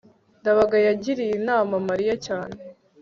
ndabaga 0.39 0.77
yagiriye 0.87 1.35
nabi 1.45 1.77
mariya 1.89 2.15
cyane 2.25 2.55